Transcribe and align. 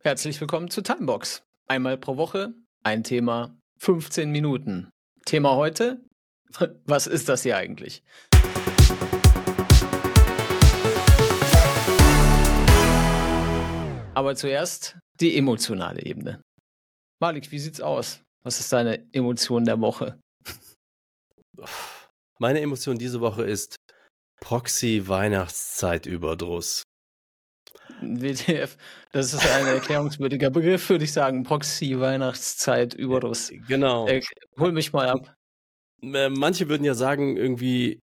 Herzlich 0.00 0.40
willkommen 0.40 0.70
zu 0.70 0.80
Timebox. 0.80 1.42
Einmal 1.66 1.98
pro 1.98 2.16
Woche, 2.16 2.54
ein 2.84 3.02
Thema, 3.02 3.58
15 3.80 4.30
Minuten. 4.30 4.90
Thema 5.24 5.56
heute? 5.56 6.00
Was 6.84 7.08
ist 7.08 7.28
das 7.28 7.42
hier 7.42 7.56
eigentlich? 7.56 8.04
Aber 14.14 14.36
zuerst 14.36 14.96
die 15.18 15.36
emotionale 15.36 16.04
Ebene. 16.04 16.40
Malik, 17.20 17.50
wie 17.50 17.58
sieht's 17.58 17.80
aus? 17.80 18.22
Was 18.44 18.60
ist 18.60 18.72
deine 18.72 19.04
Emotion 19.12 19.64
der 19.64 19.80
Woche? 19.80 20.20
Meine 22.38 22.60
Emotion 22.60 22.98
diese 22.98 23.20
Woche 23.20 23.42
ist 23.42 23.74
Proxy-Weihnachtszeit-Überdruss. 24.42 26.84
WTF, 28.00 28.76
das 29.12 29.34
ist 29.34 29.46
ein 29.46 29.66
erklärungswürdiger 29.66 30.50
Begriff, 30.50 30.88
würde 30.90 31.04
ich 31.04 31.12
sagen. 31.12 31.44
Proxy-Weihnachtszeit-Überdruss. 31.44 33.52
Genau. 33.66 34.08
Äh, 34.08 34.22
hol 34.58 34.72
mich 34.72 34.92
mal 34.92 35.08
ab. 35.08 35.34
Äh, 36.02 36.28
manche 36.28 36.68
würden 36.68 36.84
ja 36.84 36.94
sagen, 36.94 37.36
irgendwie, 37.36 38.00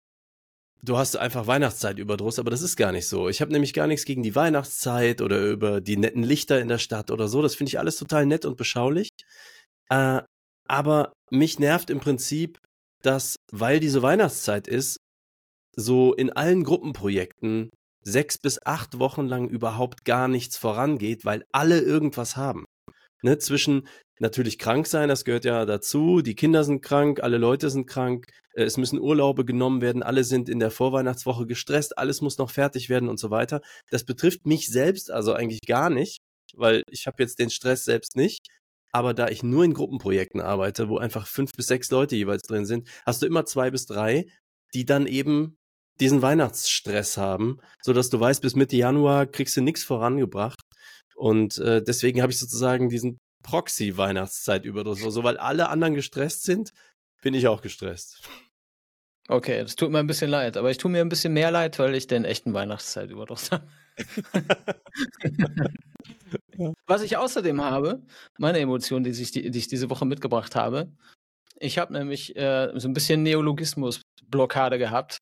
du 0.83 0.97
hast 0.97 1.17
einfach 1.17 1.47
Weihnachtszeit-Überdruss, 1.47 2.39
aber 2.39 2.51
das 2.51 2.63
ist 2.63 2.77
gar 2.77 2.93
nicht 2.93 3.09
so. 3.09 3.29
Ich 3.29 3.41
habe 3.41 3.53
nämlich 3.53 3.73
gar 3.73 3.87
nichts 3.87 4.05
gegen 4.05 4.23
die 4.23 4.37
Weihnachtszeit 4.37 5.23
oder 5.23 5.41
über 5.41 5.81
die 5.81 5.97
netten 5.97 6.23
Lichter 6.23 6.61
in 6.61 6.69
der 6.69 6.79
Stadt 6.79 7.11
oder 7.11 7.29
so. 7.29 7.43
Das 7.43 7.55
finde 7.55 7.71
ich 7.71 7.79
alles 7.79 7.97
total 7.97 8.27
nett 8.27 8.45
und 8.45 8.57
beschaulich. 8.57 9.09
Äh, 9.89 10.23
aber 10.69 11.13
mich 11.31 11.59
nervt 11.59 11.91
im 11.91 12.01
Prinzip, 12.01 12.59
dass, 13.03 13.37
weil 13.51 13.81
diese 13.81 14.03
Weihnachtszeit 14.03 14.69
ist, 14.69 14.99
so 15.75 16.15
in 16.15 16.31
allen 16.31 16.65
Gruppenprojekten 16.65 17.71
sechs 18.03 18.39
bis 18.39 18.65
acht 18.65 18.99
Wochen 18.99 19.27
lang 19.27 19.49
überhaupt 19.49 20.05
gar 20.05 20.29
nichts 20.29 20.57
vorangeht, 20.57 21.25
weil 21.25 21.45
alle 21.53 21.81
irgendwas 21.81 22.37
haben. 22.37 22.65
Ne, 23.23 23.37
zwischen 23.39 23.87
natürlich 24.19 24.59
krank 24.59 24.87
sein, 24.87 25.09
das 25.09 25.25
gehört 25.25 25.45
ja 25.45 25.67
dazu, 25.67 26.23
die 26.23 26.35
Kinder 26.35 26.65
sind 26.65 26.83
krank, 26.83 27.23
alle 27.23 27.37
Leute 27.37 27.69
sind 27.69 27.87
krank, 27.87 28.27
äh, 28.55 28.65
es 28.65 28.77
müssen 28.79 28.99
Urlaube 28.99 29.45
genommen 29.45 29.83
werden, 29.83 30.03
alle 30.03 30.25
sind 30.25 30.49
in 30.49 30.59
der 30.59 30.71
Vorweihnachtswoche 30.71 31.47
gestresst, 31.47 31.99
alles 31.99 32.23
muss 32.23 32.39
noch 32.39 32.51
fertig 32.51 32.89
werden 32.89 33.09
und 33.09 33.19
so 33.19 33.31
weiter. 33.31 33.61
Das 33.91 34.05
betrifft 34.05 34.47
mich 34.47 34.69
selbst 34.69 35.11
also 35.11 35.35
eigentlich 35.35 35.61
gar 35.67 35.91
nicht, 35.91 36.19
weil 36.55 36.83
ich 36.91 37.07
habe 37.07 37.23
jetzt 37.23 37.39
den 37.39 37.51
Stress 37.51 37.85
selbst 37.85 38.17
nicht. 38.17 38.47
Aber 38.93 39.15
da 39.15 39.29
ich 39.29 39.43
nur 39.43 39.65
in 39.65 39.75
Gruppenprojekten 39.75 40.41
arbeite, 40.41 40.89
wo 40.89 40.99
einfach 40.99 41.27
fünf 41.27 41.53
bis 41.53 41.69
sechs 41.69 41.91
Leute 41.91 42.17
jeweils 42.17 42.43
drin 42.43 42.67
sind, 42.67 42.89
hast 43.07 43.23
du 43.23 43.27
immer 43.27 43.45
zwei 43.45 43.71
bis 43.71 43.87
drei, 43.87 44.27
die 44.75 44.85
dann 44.85 45.07
eben 45.07 45.59
diesen 46.01 46.23
Weihnachtsstress 46.23 47.17
haben, 47.17 47.61
so 47.83 47.93
dass 47.93 48.11
du 48.11 48.19
weißt, 48.19 48.43
bis 48.43 48.57
Mitte 48.57 48.77
Januar 48.77 49.27
kriegst 49.27 49.57
du 49.57 49.61
nichts 49.61 49.85
vorangebracht. 49.85 50.61
Und 51.15 51.59
äh, 51.59 51.83
deswegen 51.83 52.23
habe 52.23 52.33
ich 52.33 52.39
sozusagen 52.39 52.89
diesen 52.89 53.19
Proxy-Weihnachtszeit-Überdruss. 53.43 55.01
So, 55.01 55.23
weil 55.23 55.37
alle 55.37 55.69
anderen 55.69 55.95
gestresst 55.95 56.45
sind, 56.45 56.73
bin 57.23 57.35
ich 57.35 57.47
auch 57.47 57.63
gestresst. 57.63 58.29
Okay, 59.29 59.63
das 59.63 59.77
tut 59.77 59.91
mir 59.91 59.99
ein 59.99 60.07
bisschen 60.07 60.31
leid, 60.31 60.57
aber 60.57 60.71
ich 60.71 60.79
tue 60.79 60.91
mir 60.91 61.03
ein 61.03 61.09
bisschen 61.09 61.33
mehr 61.33 61.51
leid, 61.51 61.79
weil 61.79 61.95
ich 61.95 62.07
den 62.07 62.25
echten 62.25 62.53
Weihnachtszeit-Überdruss 62.53 63.53
habe. 63.53 63.69
Was 66.87 67.03
ich 67.03 67.17
außerdem 67.17 67.63
habe, 67.63 68.03
meine 68.39 68.59
Emotion, 68.59 69.05
die, 69.05 69.11
ich, 69.11 69.31
die, 69.31 69.51
die 69.51 69.59
ich 69.59 69.69
diese 69.69 69.89
Woche 69.89 70.05
mitgebracht 70.05 70.57
habe, 70.57 70.91
ich 71.61 71.79
habe 71.79 71.93
nämlich 71.93 72.35
äh, 72.37 72.73
so 72.75 72.89
ein 72.89 72.95
bisschen 72.95 73.23
Neologismus-Blockade 73.23 74.79
gehabt 74.79 75.19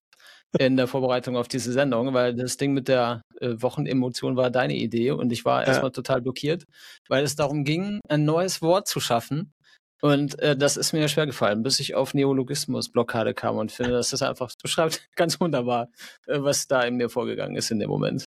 in 0.58 0.76
der 0.76 0.86
Vorbereitung 0.86 1.36
auf 1.36 1.48
diese 1.48 1.72
Sendung, 1.72 2.14
weil 2.14 2.34
das 2.34 2.56
Ding 2.56 2.72
mit 2.72 2.88
der 2.88 3.22
äh, 3.40 3.54
Wochenemotion 3.58 4.36
war 4.36 4.50
deine 4.50 4.76
Idee 4.76 5.10
und 5.10 5.30
ich 5.32 5.44
war 5.44 5.62
ja. 5.62 5.68
erstmal 5.68 5.92
total 5.92 6.22
blockiert, 6.22 6.64
weil 7.08 7.24
es 7.24 7.36
darum 7.36 7.64
ging, 7.64 8.00
ein 8.08 8.24
neues 8.24 8.62
Wort 8.62 8.88
zu 8.88 9.00
schaffen. 9.00 9.52
Und 10.00 10.38
äh, 10.38 10.56
das 10.56 10.76
ist 10.76 10.92
mir 10.92 11.08
schwer 11.08 11.26
gefallen, 11.26 11.62
bis 11.62 11.80
ich 11.80 11.96
auf 11.96 12.14
Neologismus-Blockade 12.14 13.34
kam 13.34 13.56
und 13.56 13.72
finde, 13.72 13.92
dass 13.92 14.10
das 14.10 14.22
einfach, 14.22 14.52
du 14.62 14.68
schreibst 14.68 15.02
ganz 15.16 15.40
wunderbar, 15.40 15.88
äh, 16.26 16.40
was 16.40 16.66
da 16.68 16.82
in 16.82 16.96
mir 16.96 17.08
vorgegangen 17.08 17.56
ist 17.56 17.70
in 17.70 17.80
dem 17.80 17.90
Moment. 17.90 18.24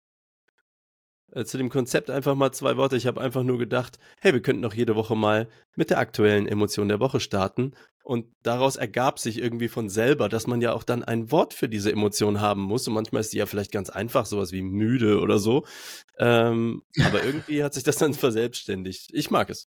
Äh, 1.33 1.45
zu 1.45 1.59
dem 1.59 1.69
Konzept 1.69 2.09
einfach 2.09 2.35
mal 2.35 2.53
zwei 2.53 2.77
Worte. 2.77 2.97
Ich 2.97 3.07
habe 3.07 3.21
einfach 3.21 3.43
nur 3.43 3.59
gedacht, 3.59 3.99
hey, 4.21 4.33
wir 4.33 4.41
könnten 4.41 4.63
doch 4.63 4.75
jede 4.75 4.95
Woche 4.95 5.17
mal 5.17 5.49
mit 5.75 5.91
der 5.91 5.99
aktuellen 5.99 6.47
Emotion 6.47 6.89
der 6.89 7.01
Woche 7.01 7.21
starten. 7.21 7.73
Und 8.07 8.33
daraus 8.45 8.77
ergab 8.77 9.19
sich 9.19 9.37
irgendwie 9.37 9.67
von 9.67 9.89
selber, 9.89 10.29
dass 10.29 10.47
man 10.47 10.61
ja 10.61 10.73
auch 10.73 10.85
dann 10.85 11.03
ein 11.03 11.33
Wort 11.33 11.53
für 11.53 11.69
diese 11.69 11.91
Emotion 11.91 12.41
haben 12.41 12.63
muss. 12.63 12.87
Und 12.87 12.95
manchmal 12.95 13.19
ist 13.19 13.33
die 13.33 13.39
ja 13.39 13.47
vielleicht 13.47 13.73
ganz 13.73 13.91
einfach, 13.91 14.27
sowas 14.27 14.53
wie 14.53 14.63
müde 14.63 15.19
oder 15.19 15.41
so. 15.41 15.67
Ähm, 16.17 16.85
aber 17.05 17.25
irgendwie 17.25 17.65
hat 17.65 17.75
sich 17.75 17.83
das 17.83 17.97
dann 17.97 18.15
verselbstständigt. 18.15 19.11
Ich 19.13 19.33
mag 19.33 19.51
es. 19.51 19.67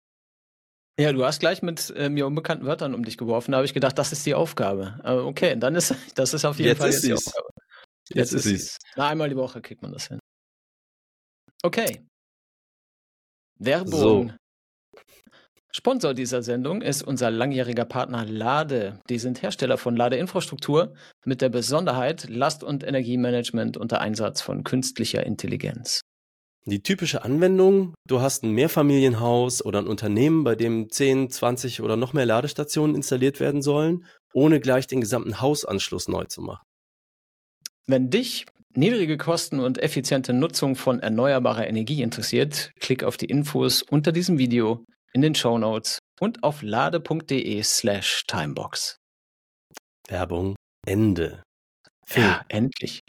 Ja, 1.00 1.14
du 1.14 1.24
hast 1.24 1.40
gleich 1.40 1.62
mit 1.62 1.94
äh, 1.96 2.10
mir 2.10 2.28
unbekannten 2.28 2.66
Wörtern 2.66 2.94
um 2.94 3.06
dich 3.06 3.18
geworfen. 3.18 3.54
Da 3.54 3.60
habe 3.60 3.66
ich 3.66 3.74
gedacht, 3.74 3.98
das 3.98 4.12
ist 4.12 4.26
die 4.26 4.36
Aufgabe. 4.36 5.00
Aber 5.04 5.26
okay, 5.26 5.56
dann 5.58 5.74
ist 5.76 5.96
das 6.16 6.34
ist 6.34 6.44
auf 6.44 6.58
jeden 6.58 6.68
jetzt 6.68 6.80
Fall 6.80 6.92
jetzt 6.92 7.06
die 7.06 7.14
Aufgabe. 7.14 7.48
Jetzt, 8.10 8.34
jetzt 8.34 8.46
ist 8.46 8.62
es. 8.62 8.78
Na, 8.98 9.08
einmal 9.08 9.30
die 9.30 9.38
Woche 9.38 9.62
kriegt 9.62 9.82
man 9.82 9.94
das 9.94 10.10
hin. 10.10 10.20
Okay. 11.64 12.06
Werbung. 13.60 14.30
So. 14.30 14.30
Sponsor 15.78 16.14
dieser 16.14 16.42
Sendung 16.42 16.82
ist 16.82 17.04
unser 17.04 17.30
langjähriger 17.30 17.84
Partner 17.84 18.24
Lade. 18.24 19.02
Die 19.10 19.20
sind 19.20 19.42
Hersteller 19.42 19.78
von 19.78 19.98
Ladeinfrastruktur 19.98 20.94
mit 21.26 21.42
der 21.42 21.50
Besonderheit 21.50 22.30
Last- 22.30 22.64
und 22.64 22.86
Energiemanagement 22.86 23.76
unter 23.76 24.00
Einsatz 24.00 24.40
von 24.40 24.64
künstlicher 24.64 25.26
Intelligenz. 25.26 26.00
Die 26.64 26.82
typische 26.82 27.26
Anwendung, 27.26 27.94
du 28.08 28.22
hast 28.22 28.44
ein 28.44 28.52
Mehrfamilienhaus 28.52 29.66
oder 29.66 29.80
ein 29.80 29.88
Unternehmen, 29.88 30.46
bei 30.46 30.56
dem 30.56 30.90
10, 30.90 31.30
20 31.30 31.82
oder 31.82 31.98
noch 31.98 32.14
mehr 32.14 32.26
Ladestationen 32.26 32.96
installiert 32.96 33.42
werden 33.42 33.62
sollen, 33.62 34.06
ohne 34.34 34.62
gleich 34.62 34.88
den 34.88 35.02
gesamten 35.02 35.42
Hausanschluss 35.42 36.08
neu 36.08 36.24
zu 36.24 36.42
machen. 36.42 36.64
Wenn 37.86 38.10
dich 38.10 38.46
niedrige 38.74 39.18
Kosten 39.18 39.60
und 39.60 39.78
effiziente 39.78 40.32
Nutzung 40.32 40.78
von 40.78 41.02
erneuerbarer 41.02 41.68
Energie 41.68 42.02
interessiert, 42.02 42.72
klick 42.80 43.04
auf 43.04 43.18
die 43.18 43.26
Infos 43.26 43.82
unter 43.82 44.14
diesem 44.14 44.38
Video 44.38 44.86
in 45.16 45.22
den 45.22 45.34
Show 45.34 45.58
Notes 45.58 46.00
und 46.20 46.44
auf 46.44 46.62
lade.de 46.62 47.64
slash 47.64 48.26
timebox. 48.28 48.98
Werbung 50.10 50.56
Ende. 50.86 51.42
Phil, 52.06 52.24
ja, 52.24 52.46
endlich. 52.50 53.00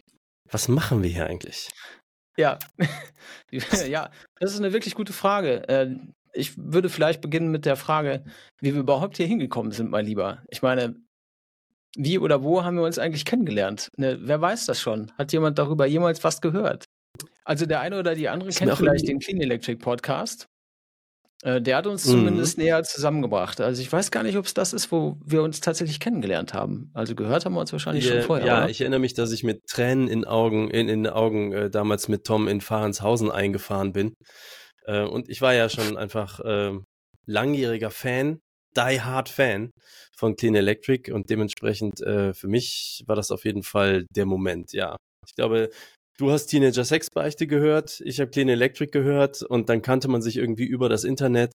Was 0.51 0.69
machen 0.69 1.03
wir 1.03 1.11
hier 1.11 1.27
eigentlich? 1.27 1.69
Ja, 2.39 2.59
ja, 3.51 4.11
das 4.39 4.53
ist 4.53 4.61
eine 4.61 4.73
wirklich 4.73 4.95
gute 4.95 5.13
Frage. 5.13 5.69
Äh, 5.69 5.97
ich 6.33 6.57
würde 6.57 6.89
vielleicht 6.89 7.21
beginnen 7.21 7.51
mit 7.51 7.67
der 7.67 7.77
Frage, 7.77 8.25
wie 8.61 8.73
wir 8.73 8.81
überhaupt 8.81 9.17
hier 9.17 9.27
hingekommen 9.27 9.73
sind, 9.73 9.91
mein 9.91 10.07
Lieber. 10.07 10.45
Ich 10.49 10.63
meine, 10.63 10.95
wie 11.97 12.21
oder 12.21 12.45
wo 12.45 12.63
haben 12.63 12.77
wir 12.77 12.85
uns 12.85 12.99
eigentlich 12.99 13.25
kennengelernt? 13.25 13.89
Ne, 13.97 14.19
wer 14.21 14.41
weiß 14.41 14.67
das 14.67 14.81
schon? 14.81 15.11
Hat 15.19 15.33
jemand 15.33 15.59
darüber 15.59 15.87
jemals 15.87 16.23
was 16.23 16.41
gehört? 16.41 16.85
Also 17.45 17.67
der 17.67 17.81
eine 17.81 17.99
oder 17.99 18.15
die 18.15 18.29
andere 18.29 18.51
kennt 18.51 18.75
vielleicht 18.75 19.09
den 19.09 19.19
Clean 19.19 19.41
Electric 19.41 19.79
Podcast. 19.79 20.47
Äh, 21.43 21.61
der 21.61 21.77
hat 21.77 21.87
uns 21.87 22.07
mhm. 22.07 22.11
zumindest 22.11 22.59
näher 22.59 22.83
zusammengebracht. 22.83 23.61
Also 23.61 23.83
ich 23.83 23.93
weiß 23.93 24.11
gar 24.11 24.23
nicht, 24.23 24.37
ob 24.37 24.47
es 24.47 24.55
das 24.55 24.73
ist, 24.73 24.91
wo 24.91 25.19
wir 25.25 25.43
uns 25.43 25.61
tatsächlich 25.61 26.01
kennengelernt 26.01 26.55
haben. 26.55 26.91
Also 26.95 27.15
gehört 27.15 27.45
haben 27.45 27.55
wir 27.55 27.61
uns 27.61 27.73
wahrscheinlich 27.73 28.07
ja, 28.07 28.15
schon 28.15 28.23
vorher. 28.23 28.47
Ja, 28.47 28.59
oder? 28.59 28.71
ich 28.71 28.81
erinnere 28.81 29.01
mich, 29.01 29.15
dass 29.15 29.33
ich 29.33 29.45
mit 29.45 29.67
Tränen 29.67 30.09
in 30.09 30.25
Augen, 30.25 30.71
in, 30.71 30.89
in 30.89 31.07
Augen 31.07 31.53
äh, 31.53 31.71
damals 31.71 32.09
mit 32.09 32.25
Tom 32.25 32.49
in 32.49 32.61
Fahrenshausen 32.61 33.31
eingefahren 33.31 33.93
bin. 33.93 34.15
Äh, 34.85 35.03
und 35.03 35.29
ich 35.29 35.43
war 35.43 35.55
ja 35.55 35.69
schon 35.69 35.97
einfach 35.97 36.41
ähm, 36.45 36.85
langjähriger 37.27 37.91
Fan 37.91 38.41
die 38.77 39.01
Hard 39.01 39.29
Fan 39.29 39.71
von 40.15 40.37
Clean 40.37 40.55
Electric 40.55 41.11
und 41.11 41.31
dementsprechend 41.31 42.01
äh, 42.03 42.35
für 42.35 42.49
mich 42.49 43.03
war 43.07 43.17
das 43.17 43.31
auf 43.31 43.45
jeden 43.45 43.63
Fall 43.63 44.07
der 44.15 44.27
Moment, 44.27 44.73
ja. 44.73 44.97
Ich 45.27 45.35
glaube, 45.35 45.71
du 46.19 46.31
hast 46.31 46.47
Teenager 46.47 46.85
Sex 46.85 47.11
Beichte 47.11 47.47
gehört, 47.47 48.01
ich 48.05 48.21
habe 48.21 48.31
Clean 48.31 48.49
Electric 48.49 48.91
gehört 48.91 49.43
und 49.43 49.69
dann 49.69 49.83
kannte 49.83 50.09
man 50.09 50.23
sich 50.23 50.37
irgendwie 50.37 50.65
über 50.65 50.89
das 50.89 51.05
Internet 51.05 51.53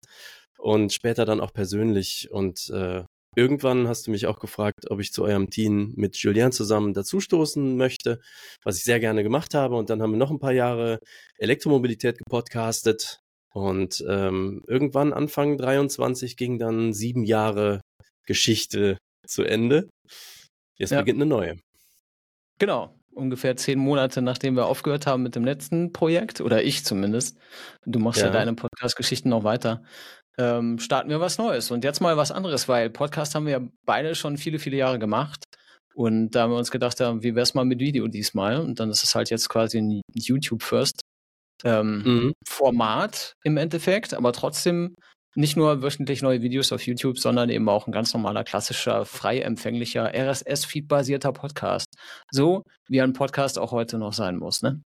und 0.57 0.93
später 0.93 1.25
dann 1.25 1.39
auch 1.39 1.53
persönlich 1.53 2.29
und 2.31 2.69
äh, 2.69 3.03
irgendwann 3.35 3.87
hast 3.87 4.07
du 4.07 4.11
mich 4.11 4.25
auch 4.25 4.39
gefragt, 4.39 4.89
ob 4.89 4.99
ich 4.99 5.13
zu 5.13 5.23
eurem 5.23 5.49
Team 5.49 5.93
mit 5.95 6.17
Julien 6.17 6.51
zusammen 6.51 6.93
dazustoßen 6.93 7.77
möchte, 7.77 8.19
was 8.63 8.77
ich 8.77 8.83
sehr 8.83 8.99
gerne 8.99 9.23
gemacht 9.23 9.53
habe 9.53 9.75
und 9.75 9.89
dann 9.89 10.01
haben 10.01 10.11
wir 10.11 10.17
noch 10.17 10.31
ein 10.31 10.39
paar 10.39 10.53
Jahre 10.53 10.99
Elektromobilität 11.37 12.17
gepodcastet 12.17 13.19
und 13.53 14.03
ähm, 14.07 14.63
irgendwann 14.67 15.13
Anfang 15.13 15.57
23 15.57 16.35
ging 16.37 16.57
dann 16.57 16.93
sieben 16.93 17.23
Jahre 17.23 17.81
Geschichte 18.25 18.97
zu 19.25 19.43
Ende. 19.43 19.89
Jetzt 20.77 20.91
ja. 20.91 20.99
beginnt 20.99 21.21
eine 21.21 21.25
neue. 21.25 21.59
Genau, 22.59 22.96
ungefähr 23.17 23.57
zehn 23.57 23.79
Monate 23.79 24.21
nachdem 24.21 24.55
wir 24.55 24.65
aufgehört 24.65 25.07
haben 25.07 25.23
mit 25.23 25.35
dem 25.35 25.43
letzten 25.43 25.91
Projekt, 25.91 26.39
oder 26.41 26.63
ich 26.63 26.85
zumindest, 26.85 27.37
du 27.85 27.99
machst 27.99 28.21
ja, 28.21 28.27
ja 28.27 28.31
deine 28.31 28.53
Podcast-Geschichten 28.53 29.29
noch 29.29 29.43
weiter, 29.43 29.83
ähm, 30.37 30.79
starten 30.79 31.09
wir 31.09 31.19
was 31.19 31.37
Neues. 31.37 31.71
Und 31.71 31.83
jetzt 31.83 31.99
mal 31.99 32.15
was 32.17 32.31
anderes, 32.31 32.67
weil 32.67 32.89
Podcast 32.89 33.35
haben 33.35 33.45
wir 33.45 33.53
ja 33.53 33.67
beide 33.85 34.15
schon 34.15 34.37
viele, 34.37 34.59
viele 34.59 34.77
Jahre 34.77 34.99
gemacht. 34.99 35.43
Und 35.95 36.31
da 36.31 36.43
haben 36.43 36.51
wir 36.51 36.57
uns 36.57 36.69
gedacht, 36.71 36.99
ja, 36.99 37.23
wie 37.23 37.33
wär's 37.35 37.55
mal 37.55 37.65
mit 37.65 37.79
Video 37.79 38.07
diesmal? 38.07 38.59
Und 38.59 38.79
dann 38.79 38.91
ist 38.91 39.03
es 39.03 39.15
halt 39.15 39.31
jetzt 39.31 39.49
quasi 39.49 39.79
ein 39.79 40.01
YouTube 40.13 40.61
First. 40.61 41.01
ähm, 41.63 42.03
mhm. 42.03 42.33
Format 42.47 43.33
im 43.43 43.57
Endeffekt, 43.57 44.13
aber 44.13 44.31
trotzdem 44.31 44.95
nicht 45.37 45.55
nur 45.55 45.83
wöchentlich 45.83 46.23
neue 46.23 46.41
Videos 46.41 46.71
auf 46.71 46.85
YouTube, 46.87 47.19
sondern 47.19 47.49
eben 47.49 47.69
auch 47.69 47.85
ein 47.85 47.91
ganz 47.91 48.11
normaler, 48.11 48.43
klassischer, 48.43 49.05
frei 49.05 49.39
empfänglicher, 49.39 50.11
RSS-Feed-basierter 50.11 51.31
Podcast. 51.31 51.85
So 52.31 52.63
wie 52.89 53.01
ein 53.01 53.13
Podcast 53.13 53.59
auch 53.59 53.71
heute 53.71 53.99
noch 53.99 54.13
sein 54.13 54.37
muss, 54.37 54.63
ne? 54.63 54.81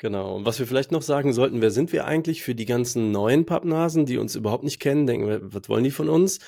Genau. 0.00 0.34
Und 0.34 0.46
was 0.46 0.58
wir 0.58 0.66
vielleicht 0.66 0.90
noch 0.90 1.02
sagen 1.02 1.32
sollten, 1.32 1.60
wer 1.60 1.70
sind 1.70 1.92
wir 1.92 2.06
eigentlich 2.06 2.42
für 2.42 2.56
die 2.56 2.64
ganzen 2.64 3.12
neuen 3.12 3.46
Pappnasen, 3.46 4.04
die 4.04 4.18
uns 4.18 4.34
überhaupt 4.34 4.64
nicht 4.64 4.80
kennen, 4.80 5.06
denken 5.06 5.28
wir, 5.28 5.40
was 5.54 5.68
wollen 5.68 5.84
die 5.84 5.92
von 5.92 6.08
uns? 6.08 6.40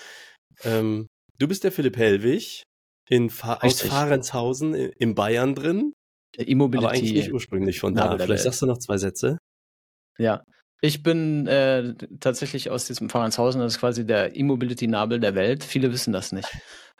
Ähm, 0.65 1.07
du 1.39 1.47
bist 1.47 1.63
der 1.63 1.71
Philipp 1.71 1.97
Hellwig 1.97 2.65
in 3.09 3.31
Fa 3.31 3.61
aus 3.63 3.81
Fahrenshausen 3.81 4.75
in 4.75 5.15
Bayern 5.15 5.55
drin. 5.55 5.93
Immobility. 6.37 6.85
Aber 6.85 6.95
eigentlich 6.95 7.13
nicht 7.13 7.33
ursprünglich 7.33 7.79
von 7.79 7.95
da. 7.95 8.19
Vielleicht 8.19 8.43
sagst 8.43 8.61
du 8.61 8.67
noch 8.67 8.79
zwei 8.79 8.99
Sätze. 8.99 9.39
Ja, 10.19 10.43
ich 10.81 11.03
bin 11.03 11.47
äh, 11.47 11.95
tatsächlich 12.21 12.71
aus 12.71 12.87
diesem 12.87 13.09
Fahrenshausen, 13.09 13.61
das 13.61 13.75
ist 13.75 13.81
quasi 13.81 14.07
der 14.07 14.37
E-Mobility-Nabel 14.37 15.21
der 15.21 15.35
Welt. 15.35 15.65
Viele 15.65 15.93
wissen 15.93 16.13
das 16.13 16.33
nicht. 16.33 16.49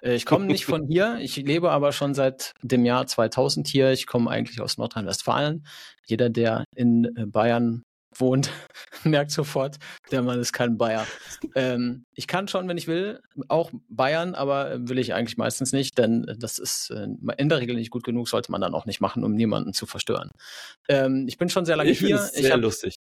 Äh, 0.03 0.15
ich 0.15 0.27
komme 0.27 0.47
nicht 0.47 0.67
von 0.67 0.87
hier, 0.87 1.19
ich 1.21 1.37
lebe 1.37 1.71
aber 1.71 1.93
schon 1.93 2.15
seit 2.15 2.53
dem 2.63 2.85
Jahr 2.85 3.07
2000 3.07 3.69
hier. 3.69 3.93
Ich 3.93 4.07
komme 4.07 4.31
eigentlich 4.31 4.61
aus 4.61 4.79
Nordrhein-Westfalen. 4.79 5.67
Jeder, 6.07 6.31
der 6.31 6.65
in 6.75 7.05
äh, 7.17 7.27
Bayern 7.27 7.83
wohnt, 8.21 8.51
merkt 9.05 9.31
sofort, 9.31 9.77
der 10.11 10.23
Mann 10.23 10.41
ist 10.41 10.53
kein 10.53 10.79
Bayer. 10.79 11.07
Ähm, 11.55 12.05
ich 12.15 12.27
kann 12.27 12.49
schon, 12.49 12.69
wenn 12.69 12.79
ich 12.79 12.87
will, 12.87 13.21
auch 13.49 13.71
Bayern, 13.89 14.35
aber 14.35 14.89
will 14.89 14.99
ich 14.99 15.15
eigentlich 15.15 15.37
meistens 15.37 15.73
nicht, 15.73 15.99
denn 15.99 16.27
das 16.39 16.59
ist 16.59 16.91
äh, 16.91 17.07
in 17.37 17.49
der 17.49 17.59
Regel 17.59 17.77
nicht 17.77 17.91
gut 17.91 18.05
genug, 18.05 18.29
sollte 18.29 18.51
man 18.51 18.61
dann 18.61 18.75
auch 18.75 18.87
nicht 18.87 19.01
machen, 19.01 19.25
um 19.25 19.35
niemanden 19.35 19.73
zu 19.73 19.87
verstören. 19.87 20.31
Ähm, 20.89 21.27
ich 21.29 21.37
bin 21.39 21.49
schon 21.49 21.67
sehr 21.67 21.77
lange 21.77 21.91
ich 21.91 21.99
hier. 21.99 22.19
Sehr 22.19 22.45
ich 22.45 22.51
hab, 22.51 22.61
lustig. 22.61 22.97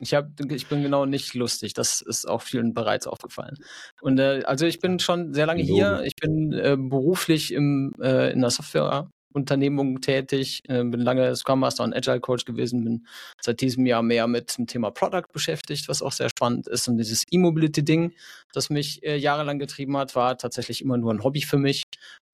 Ich, 0.00 0.14
hab, 0.14 0.28
ich 0.50 0.66
bin 0.68 0.82
genau 0.82 1.06
nicht 1.06 1.34
lustig. 1.34 1.74
Das 1.74 2.00
ist 2.00 2.28
auch 2.28 2.42
vielen 2.42 2.74
bereits 2.74 3.06
aufgefallen. 3.06 3.56
Und 4.00 4.18
äh, 4.18 4.42
also 4.44 4.66
ich 4.66 4.80
bin 4.80 4.98
schon 4.98 5.34
sehr 5.34 5.46
lange 5.46 5.62
hier. 5.62 6.02
Ich 6.04 6.16
bin 6.16 6.52
äh, 6.52 6.76
beruflich 6.78 7.52
im, 7.52 7.92
äh, 8.00 8.32
in 8.32 8.40
der 8.40 8.50
Softwareunternehmung 8.50 10.00
tätig, 10.00 10.62
äh, 10.68 10.84
bin 10.84 11.00
lange 11.00 11.34
Scrum 11.36 11.60
Master 11.60 11.84
und 11.84 11.94
Agile 11.94 12.20
Coach 12.20 12.44
gewesen, 12.44 12.84
bin 12.84 13.06
seit 13.40 13.60
diesem 13.60 13.86
Jahr 13.86 14.02
mehr 14.02 14.26
mit 14.26 14.56
dem 14.56 14.66
Thema 14.66 14.90
Product 14.90 15.32
beschäftigt, 15.32 15.88
was 15.88 16.02
auch 16.02 16.12
sehr 16.12 16.28
spannend 16.28 16.68
ist. 16.68 16.88
Und 16.88 16.98
dieses 16.98 17.24
E-Mobility-Ding, 17.30 18.12
das 18.52 18.70
mich 18.70 19.02
äh, 19.02 19.16
jahrelang 19.16 19.58
getrieben 19.58 19.96
hat, 19.96 20.14
war 20.14 20.38
tatsächlich 20.38 20.80
immer 20.80 20.96
nur 20.96 21.12
ein 21.12 21.24
Hobby 21.24 21.42
für 21.42 21.58
mich. 21.58 21.82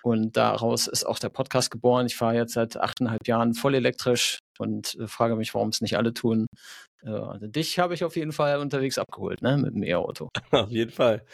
Und 0.04 0.36
daraus 0.36 0.86
ist 0.86 1.04
auch 1.04 1.18
der 1.18 1.30
Podcast 1.30 1.70
geboren. 1.70 2.04
Ich 2.04 2.14
fahre 2.14 2.34
jetzt 2.34 2.52
seit 2.52 2.76
achteinhalb 2.76 3.26
Jahren 3.26 3.54
voll 3.54 3.74
elektrisch 3.74 4.40
und 4.58 4.96
äh, 4.96 5.06
frage 5.08 5.34
mich, 5.34 5.54
warum 5.54 5.70
es 5.70 5.80
nicht 5.80 5.96
alle 5.96 6.12
tun. 6.12 6.46
Also 7.04 7.46
dich 7.46 7.78
habe 7.78 7.94
ich 7.94 8.04
auf 8.04 8.16
jeden 8.16 8.32
Fall 8.32 8.58
unterwegs 8.58 8.98
abgeholt, 8.98 9.42
ne, 9.42 9.56
mit 9.58 9.74
dem 9.74 9.82
E-Auto. 9.82 10.30
Auf 10.50 10.70
jeden 10.70 10.90
Fall. 10.90 11.24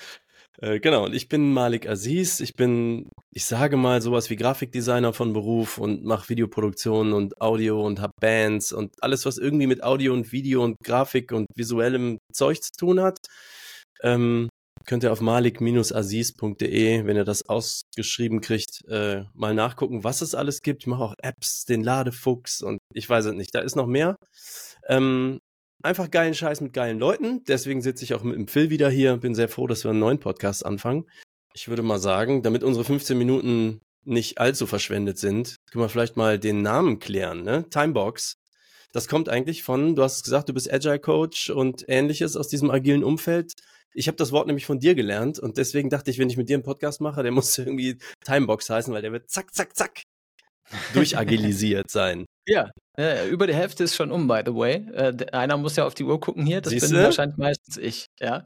Äh, 0.59 0.81
genau, 0.81 1.07
und 1.07 1.15
ich 1.15 1.29
bin 1.29 1.53
Malik 1.53 1.89
Aziz. 1.89 2.41
Ich 2.41 2.55
bin, 2.55 3.09
ich 3.33 3.45
sage 3.45 3.77
mal, 3.77 4.03
sowas 4.03 4.31
wie 4.31 4.37
Grafikdesigner 4.37 5.13
von 5.13 5.33
Beruf 5.33 5.79
und 5.79 6.05
mache 6.05 6.29
Videoproduktionen 6.29 7.13
und 7.13 7.41
Audio 7.41 7.85
und 7.87 8.01
habe 8.01 8.13
Bands 8.21 8.73
und 8.73 8.93
alles, 9.03 9.25
was 9.25 9.39
irgendwie 9.39 9.67
mit 9.67 9.83
Audio 9.83 10.13
und 10.13 10.33
Video 10.33 10.63
und 10.63 10.77
Grafik 10.85 11.33
und 11.33 11.47
visuellem 11.55 12.19
Zeug 12.33 12.63
zu 12.63 12.73
tun 12.79 13.01
hat. 13.01 13.19
Ähm, 14.03 14.49
könnt 14.87 15.05
ihr 15.05 15.13
auf 15.13 15.21
malik-aziz.de, 15.21 17.07
wenn 17.07 17.17
ihr 17.17 17.25
das 17.25 17.49
ausgeschrieben 17.49 18.41
kriegt, 18.41 18.85
äh, 18.89 19.25
mal 19.35 19.55
nachgucken, 19.55 20.05
was 20.05 20.21
es 20.21 20.35
alles 20.35 20.63
gibt. 20.63 20.83
Ich 20.83 20.87
mache 20.87 21.05
auch 21.05 21.15
Apps, 21.23 21.65
den 21.65 21.83
Ladefuchs 21.83 22.63
und 22.63 22.79
ich 22.93 23.09
weiß 23.09 23.27
es 23.27 23.35
nicht, 23.35 23.55
da 23.55 23.61
ist 23.61 23.77
noch 23.77 23.87
mehr. 23.87 24.17
Ähm, 24.89 25.41
einfach 25.83 26.11
geilen 26.11 26.35
Scheiß 26.35 26.61
mit 26.61 26.73
geilen 26.73 26.99
Leuten. 26.99 27.45
Deswegen 27.45 27.83
sitze 27.83 28.05
ich 28.05 28.15
auch 28.15 28.23
mit 28.23 28.37
dem 28.37 28.49
Phil 28.49 28.71
wieder 28.71 28.91
hier. 28.91 29.17
Bin 29.17 29.35
sehr 29.35 29.49
froh, 29.49 29.67
dass 29.67 29.85
wir 29.85 29.91
einen 29.91 30.01
neuen 30.01 30.21
Podcast 30.21 30.65
anfangen. 30.65 31.07
Ich 31.55 31.69
würde 31.69 31.83
mal 31.83 31.99
sagen, 31.99 32.43
damit 32.43 32.63
unsere 32.63 32.85
15 32.85 33.19
Minuten 33.19 33.81
nicht 34.05 34.39
allzu 34.39 34.67
verschwendet 34.67 35.19
sind, 35.19 35.57
können 35.71 35.85
wir 35.85 35.89
vielleicht 35.89 36.17
mal 36.17 36.39
den 36.39 36.63
Namen 36.63 36.99
klären, 37.01 37.43
ne? 37.43 37.69
Timebox. 37.69 38.37
Das 38.93 39.09
kommt 39.09 39.29
eigentlich 39.29 39.63
von, 39.63 39.95
du 39.95 40.03
hast 40.03 40.25
gesagt, 40.25 40.49
du 40.49 40.55
bist 40.55 40.73
Agile 40.73 40.99
Coach 40.99 41.51
und 41.51 41.85
ähnliches 41.89 42.37
aus 42.37 42.49
diesem 42.49 42.71
agilen 42.71 43.05
Umfeld. 43.05 43.53
Ich 43.93 44.09
habe 44.09 44.17
das 44.17 44.33
Wort 44.33 44.47
nämlich 44.47 44.67
von 44.67 44.79
dir 44.79 44.95
gelernt 44.95 45.39
und 45.39 45.59
deswegen 45.59 45.91
dachte 45.91 46.11
ich, 46.11 46.19
wenn 46.19 46.31
ich 46.31 46.37
mit 46.37 46.49
dir 46.49 46.55
einen 46.55 46.63
Podcast 46.63 47.01
mache, 47.01 47.23
der 47.23 47.33
muss 47.33 47.57
irgendwie 47.59 47.99
Timebox 48.25 48.71
heißen, 48.71 48.93
weil 48.93 49.03
der 49.03 49.13
wird 49.13 49.31
zack, 49.31 49.55
zack, 49.55 49.77
zack 49.77 50.03
durchagilisiert 50.95 51.91
sein. 51.91 52.27
Ja, 52.47 52.71
äh, 52.99 53.29
über 53.29 53.47
die 53.47 53.55
Hälfte 53.55 53.85
ist 53.85 53.95
schon 53.95 54.11
um, 54.11 54.27
by 54.27 54.43
the 54.45 54.55
way. 54.55 54.87
Äh, 54.93 55.27
einer 55.33 55.57
muss 55.57 55.77
ja 55.77 55.85
auf 55.87 55.95
die 55.95 56.05
Uhr 56.05 56.21
gucken 56.21 56.45
hier, 56.45 56.61
das 56.61 56.71
Siehste? 56.71 56.95
bin 56.95 57.03
wahrscheinlich 57.05 57.39
meistens 57.39 57.77
ich, 57.77 58.07
ja. 58.19 58.43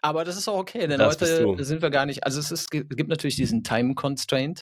Aber 0.00 0.24
das 0.24 0.36
ist 0.36 0.48
auch 0.48 0.58
okay, 0.58 0.86
denn 0.86 0.98
das 0.98 1.20
heute 1.20 1.64
sind 1.64 1.82
wir 1.82 1.90
gar 1.90 2.06
nicht, 2.06 2.24
also 2.24 2.38
es 2.38 2.52
ist, 2.52 2.70
gibt 2.70 3.08
natürlich 3.08 3.36
diesen 3.36 3.64
Time 3.64 3.94
Constraint, 3.94 4.60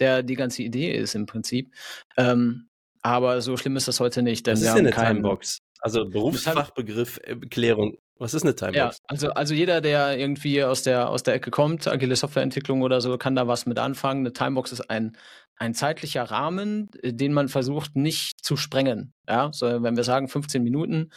der 0.00 0.22
die 0.22 0.34
ganze 0.34 0.62
Idee 0.62 0.92
ist 0.92 1.14
im 1.14 1.26
Prinzip. 1.26 1.74
Ähm, 2.16 2.68
aber 3.02 3.42
so 3.42 3.56
schlimm 3.56 3.76
ist 3.76 3.88
das 3.88 4.00
heute 4.00 4.22
nicht, 4.22 4.46
denn 4.46 4.54
Was 4.54 4.60
wir 4.60 4.66
ist 4.68 4.72
haben 4.72 4.78
eine 4.80 4.90
keinen, 4.90 5.16
Timebox? 5.16 5.58
Also 5.80 6.08
Berufsfachbegriff, 6.08 7.20
Erklärung. 7.22 7.96
Was 8.18 8.34
ist 8.34 8.42
eine 8.42 8.54
Timebox? 8.54 8.76
Ja, 8.76 9.04
also, 9.06 9.30
also 9.30 9.54
jeder, 9.54 9.80
der 9.80 10.18
irgendwie 10.18 10.64
aus 10.64 10.82
der, 10.82 11.08
aus 11.08 11.22
der 11.22 11.34
Ecke 11.34 11.50
kommt, 11.50 11.86
agile 11.86 12.16
Softwareentwicklung 12.16 12.82
oder 12.82 13.00
so, 13.00 13.16
kann 13.16 13.36
da 13.36 13.46
was 13.46 13.64
mit 13.66 13.78
anfangen. 13.78 14.20
Eine 14.20 14.32
Timebox 14.32 14.72
ist 14.72 14.90
ein, 14.90 15.16
ein 15.56 15.74
zeitlicher 15.74 16.24
Rahmen, 16.24 16.88
äh, 17.02 17.12
den 17.12 17.32
man 17.32 17.48
versucht 17.48 17.94
nicht 17.94 18.44
zu 18.44 18.56
sprengen. 18.56 19.12
Ja, 19.28 19.50
so, 19.52 19.82
wenn 19.82 19.96
wir 19.96 20.04
sagen 20.04 20.28
15 20.28 20.62
Minuten 20.62 21.10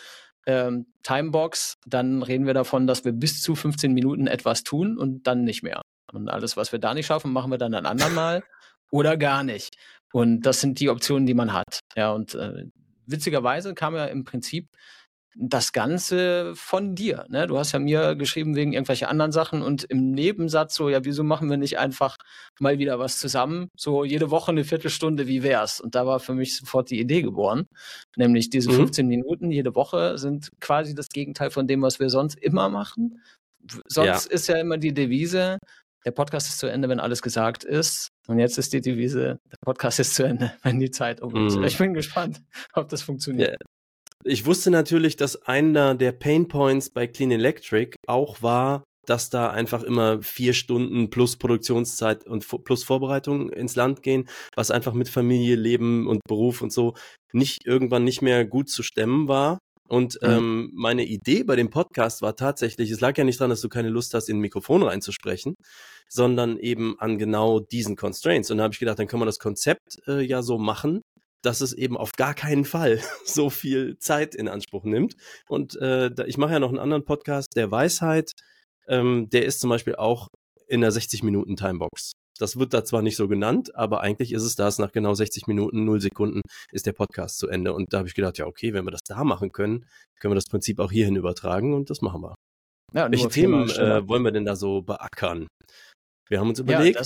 ähm, 0.46 0.88
Timebox, 1.04 1.78
dann 1.86 2.24
reden 2.24 2.46
wir 2.46 2.54
davon, 2.54 2.88
dass 2.88 3.06
wir 3.06 3.14
bis 3.14 3.42
zu 3.42 3.56
15 3.56 3.94
Minuten 3.94 4.28
etwas 4.28 4.64
tun 4.64 4.98
und 4.98 5.26
dann 5.28 5.44
nicht 5.44 5.64
mehr. 5.64 5.82
Und 6.12 6.30
alles, 6.30 6.58
was 6.58 6.72
wir 6.72 6.80
da 6.80 6.94
nicht 6.94 7.08
schaffen, 7.08 7.32
machen 7.32 7.52
wir 7.52 7.58
dann 7.58 7.74
ein 7.74 7.86
andermal 7.86 8.44
oder 8.92 9.18
gar 9.18 9.44
nicht. 9.44 9.76
Und 10.14 10.42
das 10.42 10.62
sind 10.62 10.80
die 10.80 10.90
Optionen, 10.90 11.26
die 11.26 11.34
man 11.34 11.54
hat. 11.54 11.80
Ja, 11.96 12.12
und 12.12 12.36
äh, 12.36 12.66
witzigerweise 13.12 13.74
kam 13.74 13.96
ja 13.96 14.06
im 14.06 14.24
Prinzip 14.24 14.68
das 15.36 15.72
Ganze 15.72 16.54
von 16.56 16.96
dir. 16.96 17.26
Ne? 17.30 17.48
Du 17.48 17.58
hast 17.58 17.72
ja 17.72 17.80
mir 17.80 18.16
geschrieben 18.16 18.56
wegen 18.56 18.74
irgendwelcher 18.74 19.10
anderen 19.10 19.32
Sachen 19.32 19.62
und 19.62 19.84
im 19.86 20.12
Nebensatz 20.12 20.76
so, 20.76 20.90
ja, 20.90 21.06
wieso 21.06 21.24
machen 21.24 21.50
wir 21.50 21.58
nicht 21.58 21.80
einfach 21.80 22.18
mal 22.60 22.80
wieder 22.80 23.00
was 23.00 23.18
zusammen? 23.18 23.70
So 23.78 24.04
jede 24.04 24.30
Woche 24.30 24.52
eine 24.52 24.66
Viertelstunde, 24.66 25.28
wie 25.28 25.44
wär's? 25.44 25.80
Und 25.80 25.96
da 25.96 26.06
war 26.06 26.20
für 26.20 26.34
mich 26.34 26.58
sofort 26.58 26.90
die 26.90 27.00
Idee 27.00 27.22
geboren. 27.22 27.68
Nämlich 28.18 28.50
diese 28.50 28.72
mhm. 28.72 28.76
15 28.76 29.08
Minuten 29.08 29.52
jede 29.52 29.74
Woche 29.74 30.18
sind 30.18 30.50
quasi 30.60 30.94
das 30.96 31.08
Gegenteil 31.08 31.50
von 31.50 31.66
dem, 31.66 31.82
was 31.82 32.00
wir 32.00 32.10
sonst 32.10 32.38
immer 32.38 32.68
machen. 32.70 33.22
Sonst 33.88 34.26
ja. 34.26 34.32
ist 34.32 34.48
ja 34.48 34.58
immer 34.58 34.78
die 34.78 34.94
Devise, 34.94 35.60
der 36.06 36.12
Podcast 36.12 36.48
ist 36.48 36.60
zu 36.60 36.68
Ende, 36.68 36.90
wenn 36.90 37.00
alles 37.00 37.22
gesagt 37.22 37.64
ist. 37.64 38.10
Und 38.28 38.40
jetzt 38.40 38.58
ist 38.58 38.74
die 38.74 38.82
Devise, 38.82 39.40
der 39.52 39.58
Podcast 39.62 40.00
ist 40.00 40.16
zu 40.16 40.24
Ende, 40.24 40.54
wenn 40.64 40.80
die 40.80 40.92
Zeit 40.92 41.22
um 41.22 41.48
ist. 41.48 41.58
Mm. 41.58 41.64
Ich 41.64 41.78
bin 41.78 41.94
gespannt, 41.94 42.42
ob 42.74 42.90
das 42.90 43.02
funktioniert. 43.02 43.52
Ja. 43.52 43.58
Ich 44.24 44.46
wusste 44.46 44.70
natürlich, 44.70 45.16
dass 45.16 45.42
einer 45.44 45.96
der 45.96 46.12
Pain 46.12 46.48
Points 46.48 46.92
bei 46.92 47.08
Clean 47.08 47.32
Electric 47.32 47.96
auch 48.08 48.42
war, 48.44 48.84
dass 49.08 49.32
da 49.32 49.50
einfach 49.50 49.82
immer 49.82 50.22
vier 50.22 50.54
Stunden 50.54 51.10
plus 51.10 51.38
Produktionszeit 51.38 52.28
und 52.28 52.46
plus 52.64 52.84
Vorbereitung 52.84 53.50
ins 53.50 53.76
Land 53.76 54.04
gehen, 54.04 54.30
was 54.56 54.70
einfach 54.70 54.94
mit 54.94 55.10
Familie, 55.10 55.56
Leben 55.56 56.08
und 56.08 56.22
Beruf 56.28 56.62
und 56.62 56.72
so 56.72 56.94
nicht 57.34 57.66
irgendwann 57.66 58.04
nicht 58.04 58.22
mehr 58.22 58.46
gut 58.46 58.70
zu 58.70 58.84
stemmen 58.84 59.28
war. 59.28 59.58
Und 59.92 60.20
ähm, 60.22 60.72
meine 60.74 61.04
Idee 61.04 61.44
bei 61.44 61.58
dem 61.58 61.70
Podcast 61.70 62.22
war 62.22 62.38
tatsächlich, 62.38 62.90
es 62.92 63.02
lag 63.02 63.18
ja 63.18 63.26
nicht 63.26 63.42
daran, 63.42 63.50
dass 63.50 63.60
du 63.60 63.68
keine 63.68 63.90
Lust 63.90 64.14
hast, 64.14 64.30
in 64.30 64.38
ein 64.38 64.40
Mikrofon 64.40 64.84
reinzusprechen, 64.84 65.56
sondern 66.08 66.58
eben 66.58 66.98
an 67.00 67.18
genau 67.18 67.60
diesen 67.60 67.98
Constraints. 67.98 68.50
Und 68.50 68.58
da 68.58 68.64
habe 68.64 68.74
ich 68.74 68.80
gedacht, 68.80 69.00
dann 69.00 69.08
können 69.08 69.22
wir 69.22 69.26
das 69.26 69.40
Konzept 69.40 70.00
äh, 70.08 70.22
ja 70.22 70.44
so 70.44 70.58
machen, 70.58 71.02
dass 71.42 71.60
es 71.60 71.74
eben 71.74 71.98
auf 71.98 72.14
gar 72.14 72.34
keinen 72.34 72.64
Fall 72.64 73.02
so 73.26 73.50
viel 73.50 73.98
Zeit 73.98 74.34
in 74.34 74.48
Anspruch 74.48 74.86
nimmt. 74.86 75.16
Und 75.50 75.76
äh, 75.82 76.10
ich 76.26 76.38
mache 76.38 76.54
ja 76.54 76.60
noch 76.62 76.70
einen 76.70 76.80
anderen 76.80 77.04
Podcast, 77.04 77.50
der 77.58 77.70
Weisheit. 77.70 78.32
Ähm, 78.88 79.28
der 79.30 79.44
ist 79.44 79.60
zum 79.60 79.70
Beispiel 79.70 79.96
auch 79.96 80.30
in 80.68 80.80
der 80.80 80.94
60 80.94 81.22
Minuten 81.22 81.58
Timebox. 81.58 82.14
Das 82.42 82.58
wird 82.58 82.74
da 82.74 82.84
zwar 82.84 83.04
nicht 83.04 83.18
so 83.18 83.28
genannt, 83.28 83.76
aber 83.76 84.02
eigentlich 84.02 84.32
ist 84.32 84.42
es 84.42 84.56
das. 84.56 84.80
Nach 84.80 84.92
genau 84.92 85.14
60 85.14 85.46
Minuten, 85.46 85.86
0 85.86 86.02
Sekunden 86.02 86.42
ist 86.72 86.88
der 86.88 86.94
Podcast 86.94 87.38
zu 87.38 87.48
Ende. 87.48 87.74
Und 87.74 87.94
da 87.94 88.00
habe 88.00 88.08
ich 88.08 88.16
gedacht, 88.16 88.40
ja, 88.40 88.48
okay, 88.48 88.74
wenn 88.74 88.84
wir 88.84 88.92
das 88.92 89.04
da 89.08 89.24
machen 89.24 89.52
können, 89.52 89.86
können 90.20 90.32
wir 90.32 90.36
das 90.36 90.48
Prinzip 90.50 90.80
auch 90.80 90.92
hierhin 90.92 91.16
übertragen 91.16 91.76
und 91.76 91.92
das 91.92 92.02
machen 92.02 92.22
wir. 92.24 92.36
Ja, 92.94 93.12
Welche 93.12 93.30
Themen 93.30 93.70
äh, 93.70 94.08
wollen 94.08 94.24
wir 94.24 94.32
denn 94.32 94.46
da 94.46 94.56
so 94.56 94.82
beackern? 94.82 95.48
Wir 96.30 96.40
haben 96.40 96.50
uns 96.50 96.60
überlegt. 96.60 96.96
Ja, 96.96 97.06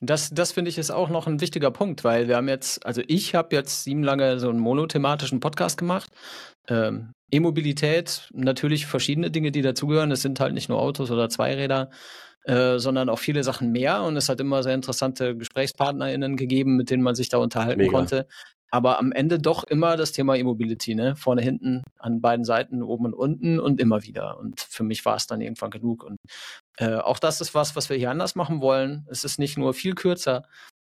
das, 0.00 0.28
das, 0.30 0.52
finde 0.52 0.68
ich 0.68 0.76
ist 0.76 0.90
auch 0.90 1.08
noch 1.08 1.26
ein 1.26 1.40
wichtiger 1.40 1.70
Punkt, 1.70 2.04
weil 2.04 2.28
wir 2.28 2.36
haben 2.36 2.48
jetzt, 2.48 2.84
also 2.84 3.02
ich 3.06 3.34
habe 3.34 3.56
jetzt 3.56 3.84
sieben 3.84 4.02
lange 4.02 4.38
so 4.38 4.50
einen 4.50 4.58
monothematischen 4.58 5.40
Podcast 5.40 5.78
gemacht. 5.78 6.10
Ähm, 6.68 7.12
E-Mobilität, 7.32 8.28
natürlich 8.34 8.84
verschiedene 8.84 9.30
Dinge, 9.30 9.52
die 9.52 9.62
dazugehören. 9.62 10.10
Es 10.12 10.20
sind 10.20 10.38
halt 10.38 10.52
nicht 10.52 10.68
nur 10.68 10.80
Autos 10.80 11.10
oder 11.10 11.30
Zweiräder, 11.30 11.90
äh, 12.46 12.78
sondern 12.78 13.08
auch 13.08 13.18
viele 13.18 13.42
Sachen 13.42 13.72
mehr. 13.72 14.02
Und 14.02 14.16
es 14.16 14.28
hat 14.28 14.40
immer 14.40 14.62
sehr 14.62 14.74
interessante 14.74 15.36
GesprächspartnerInnen 15.36 16.36
gegeben, 16.36 16.76
mit 16.76 16.90
denen 16.90 17.02
man 17.02 17.14
sich 17.16 17.28
da 17.28 17.38
unterhalten 17.38 17.80
Mega. 17.80 17.92
konnte. 17.92 18.26
aber 18.70 18.98
am 18.98 19.12
Ende 19.12 19.38
doch 19.38 19.64
immer 19.64 19.96
das 19.96 20.12
Thema 20.12 20.36
E-Mobility, 20.36 20.94
ne? 20.94 21.16
Vorne, 21.16 21.42
hinten, 21.42 21.82
an 21.98 22.20
beiden 22.20 22.44
Seiten, 22.44 22.82
oben 22.82 23.06
und 23.06 23.14
unten 23.14 23.58
und 23.58 23.80
immer 23.80 24.02
wieder. 24.02 24.38
Und 24.38 24.60
für 24.60 24.84
mich 24.84 25.04
war 25.04 25.16
es 25.16 25.26
dann 25.26 25.40
irgendwann 25.40 25.70
genug. 25.70 26.04
Und 26.04 26.18
äh, 26.78 26.96
auch 26.96 27.18
das 27.18 27.40
ist 27.40 27.54
was, 27.54 27.74
was 27.76 27.90
wir 27.90 27.96
hier 27.96 28.10
anders 28.10 28.34
machen 28.34 28.60
wollen. 28.60 29.06
Es 29.10 29.24
ist 29.24 29.38
nicht 29.38 29.56
nur 29.56 29.72
viel 29.74 29.94
kürzer, 29.94 30.44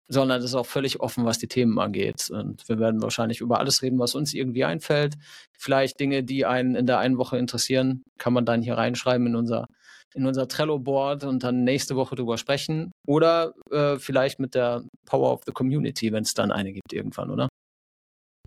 sondern 0.09 0.39
es 0.39 0.45
ist 0.45 0.55
auch 0.55 0.65
völlig 0.65 0.99
offen, 0.99 1.23
was 1.23 1.37
die 1.37 1.47
Themen 1.47 1.79
angeht. 1.79 2.29
Und 2.31 2.67
wir 2.67 2.79
werden 2.79 3.01
wahrscheinlich 3.01 3.41
über 3.41 3.59
alles 3.59 3.83
reden, 3.83 3.99
was 3.99 4.15
uns 4.15 4.33
irgendwie 4.33 4.65
einfällt. 4.65 5.15
Vielleicht 5.57 5.99
Dinge, 5.99 6.23
die 6.23 6.45
einen 6.45 6.75
in 6.75 6.87
der 6.87 6.97
einen 6.97 7.17
Woche 7.17 7.37
interessieren, 7.37 8.03
kann 8.17 8.33
man 8.33 8.45
dann 8.45 8.63
hier 8.63 8.73
reinschreiben 8.73 9.27
in 9.27 9.35
unser, 9.35 9.67
in 10.15 10.25
unser 10.25 10.47
Trello-Board 10.47 11.23
und 11.25 11.43
dann 11.43 11.63
nächste 11.63 11.95
Woche 11.95 12.15
drüber 12.15 12.39
sprechen. 12.39 12.91
Oder 13.05 13.53
äh, 13.71 13.97
vielleicht 13.97 14.39
mit 14.39 14.55
der 14.55 14.83
Power 15.05 15.31
of 15.31 15.41
the 15.45 15.51
Community, 15.51 16.11
wenn 16.11 16.23
es 16.23 16.33
dann 16.33 16.51
eine 16.51 16.73
gibt 16.73 16.91
irgendwann, 16.91 17.29
oder? 17.29 17.47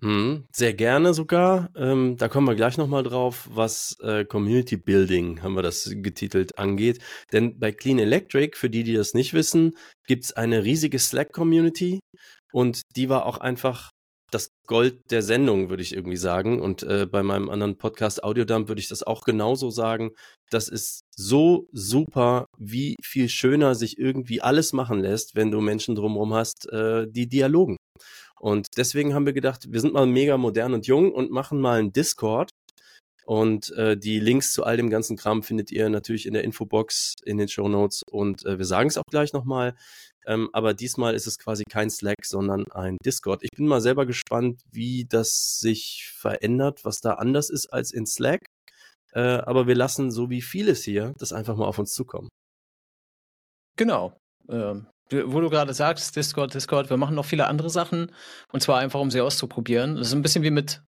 Mhm, 0.05 0.47
sehr 0.53 0.75
gerne 0.75 1.15
sogar. 1.15 1.71
Ähm, 1.77 2.17
da 2.17 2.27
kommen 2.29 2.49
wir 2.49 2.57
gleich 2.57 2.77
nochmal 2.77 3.05
drauf, 3.05 3.49
was 3.53 3.97
äh, 4.01 4.25
Community 4.25 4.77
Building, 4.77 5.43
haben 5.43 5.55
wir 5.55 5.63
das 5.63 5.89
getitelt, 5.95 6.59
angeht. 6.59 6.99
Denn 7.33 7.59
bei 7.61 7.71
Clean 7.71 8.01
Electric, 8.01 8.57
für 8.59 8.69
die, 8.69 8.83
die 8.83 8.95
das 8.95 9.15
nicht 9.15 9.33
wissen, 9.33 9.77
gibt's 10.09 10.33
eine 10.33 10.65
riesige 10.65 10.99
Slack-Community 10.99 12.01
und 12.53 12.83
die 12.97 13.09
war 13.09 13.27
auch 13.27 13.39
einfach 13.39 13.91
das 14.33 14.49
Gold 14.67 15.11
der 15.13 15.23
Sendung, 15.23 15.69
würde 15.71 15.83
ich 15.83 15.95
irgendwie 15.95 16.17
sagen. 16.17 16.61
Und 16.61 16.83
äh, 16.83 17.07
bei 17.07 17.23
meinem 17.23 17.49
anderen 17.49 17.77
Podcast 17.79 18.25
Audiodump 18.25 18.67
würde 18.69 18.81
ich 18.81 18.89
das 18.89 19.05
auch 19.05 19.23
genauso 19.25 19.71
sagen. 19.71 20.11
Das 20.51 20.69
ist 20.69 21.03
so 21.17 21.69
super, 21.73 22.47
wie 22.59 22.97
viel 23.05 23.29
schöner 23.29 23.75
sich 23.77 23.99
irgendwie 23.99 24.41
alles 24.41 24.73
machen 24.73 25.01
lässt, 25.01 25.37
wenn 25.37 25.51
du 25.53 25.61
Menschen 25.61 25.95
drumherum 25.95 26.35
hast, 26.35 26.69
äh, 26.73 27.07
die 27.09 27.29
dialogen. 27.29 27.77
Und 28.41 28.69
deswegen 28.77 29.15
haben 29.15 29.27
wir 29.27 29.33
gedacht, 29.33 29.71
wir 29.71 29.81
sind 29.81 29.95
mal 29.95 30.07
mega 30.07 30.37
modern 30.37 30.75
und 30.75 30.87
jung 30.87 31.13
und 31.13 31.31
machen 31.31 31.61
mal 31.61 31.79
einen 31.79 31.93
Discord. 31.93 32.51
Und 33.25 33.71
äh, 33.73 33.97
die 33.97 34.19
Links 34.19 34.53
zu 34.53 34.65
all 34.65 34.77
dem 34.77 34.91
ganzen 34.91 35.17
Kram 35.17 35.45
findet 35.45 35.71
ihr 35.71 35.89
natürlich 35.89 36.27
in 36.27 36.35
der 36.35 36.43
Infobox, 36.43 37.15
in 37.25 37.39
den 37.39 37.49
Show 37.49 37.69
Notes. 37.69 38.03
Und 38.11 38.45
äh, 38.45 38.59
wir 38.59 38.65
sagen 38.65 38.89
es 38.89 38.99
auch 38.99 39.05
gleich 39.09 39.33
nochmal. 39.33 39.77
Ähm, 40.27 40.51
aber 40.53 40.75
diesmal 40.75 41.15
ist 41.15 41.27
es 41.27 41.39
quasi 41.39 41.65
kein 41.69 41.91
Slack, 41.91 42.25
sondern 42.25 42.65
ein 42.73 42.97
Discord. 43.05 43.43
Ich 43.43 43.51
bin 43.57 43.67
mal 43.67 43.81
selber 43.81 44.07
gespannt, 44.07 44.61
wie 44.71 45.05
das 45.05 45.59
sich 45.61 46.11
verändert, 46.15 46.85
was 46.85 47.01
da 47.01 47.15
anders 47.15 47.51
ist 47.51 47.67
als 47.73 47.93
in 47.93 48.07
Slack. 48.07 48.41
Äh, 49.13 49.21
aber 49.21 49.67
wir 49.67 49.75
lassen, 49.75 50.11
so 50.11 50.31
wie 50.31 50.43
vieles 50.43 50.83
hier, 50.85 51.13
das 51.19 51.33
einfach 51.33 51.57
mal 51.57 51.67
auf 51.67 51.79
uns 51.79 51.93
zukommen. 51.93 52.29
Genau. 53.77 54.17
Ähm, 54.49 54.87
wo 55.11 55.41
du 55.41 55.51
gerade 55.51 55.75
sagst, 55.75 56.17
Discord, 56.17 56.55
Discord, 56.55 56.91
wir 56.91 56.97
machen 56.97 57.15
noch 57.15 57.25
viele 57.25 57.47
andere 57.47 57.71
Sachen. 57.71 58.13
Und 58.53 58.61
zwar 58.63 58.79
einfach, 58.79 59.01
um 59.01 59.11
sie 59.11 59.21
auszuprobieren. 59.21 59.97
Das 59.97 60.09
ist 60.09 60.15
ein 60.15 60.23
bisschen 60.23 60.43
wie 60.43 60.51
mit, 60.51 60.83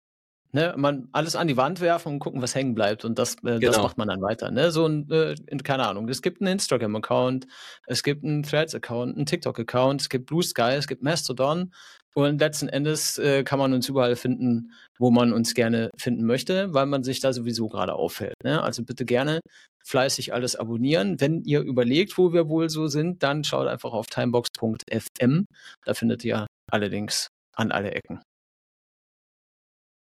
ne, 0.51 0.73
man 0.77 1.09
alles 1.11 1.35
an 1.35 1.47
die 1.47 1.57
Wand 1.57 1.81
werfen 1.81 2.13
und 2.13 2.19
gucken, 2.19 2.41
was 2.41 2.55
hängen 2.55 2.73
bleibt. 2.75 3.03
Und 3.05 3.19
das, 3.19 3.35
äh, 3.35 3.59
genau. 3.59 3.59
das 3.59 3.77
macht 3.77 3.97
man 3.97 4.07
dann 4.07 4.21
weiter, 4.21 4.51
ne, 4.51 4.71
so 4.71 4.87
ein, 4.87 5.09
äh, 5.11 5.35
keine 5.63 5.87
Ahnung, 5.87 6.07
es 6.07 6.21
gibt 6.21 6.41
einen 6.41 6.53
Instagram-Account, 6.53 7.47
es 7.87 8.03
gibt 8.03 8.23
einen 8.23 8.43
Threads-Account, 8.43 9.15
einen 9.15 9.25
TikTok-Account, 9.25 10.01
es 10.01 10.09
gibt 10.09 10.27
Blue 10.27 10.43
Sky, 10.43 10.75
es 10.77 10.87
gibt 10.87 11.03
Mastodon 11.03 11.73
und 12.15 12.39
letzten 12.39 12.69
Endes 12.69 13.17
äh, 13.17 13.43
kann 13.43 13.59
man 13.59 13.73
uns 13.73 13.89
überall 13.89 14.15
finden, 14.15 14.71
wo 14.99 15.09
man 15.11 15.33
uns 15.33 15.53
gerne 15.53 15.89
finden 15.97 16.25
möchte, 16.25 16.73
weil 16.73 16.85
man 16.85 17.03
sich 17.03 17.19
da 17.19 17.33
sowieso 17.33 17.67
gerade 17.67 17.93
auffällt. 17.93 18.35
Ne? 18.43 18.61
Also 18.61 18.83
bitte 18.83 19.05
gerne 19.05 19.39
fleißig 19.83 20.33
alles 20.33 20.55
abonnieren. 20.55 21.19
Wenn 21.19 21.41
ihr 21.43 21.61
überlegt, 21.61 22.17
wo 22.17 22.31
wir 22.31 22.47
wohl 22.49 22.69
so 22.69 22.87
sind, 22.87 23.23
dann 23.23 23.43
schaut 23.43 23.67
einfach 23.67 23.93
auf 23.93 24.05
timebox.fm. 24.07 25.45
Da 25.85 25.93
findet 25.93 26.23
ihr 26.23 26.47
alle 26.71 26.87
Links 26.87 27.27
an 27.55 27.71
alle 27.71 27.91
Ecken. 27.91 28.21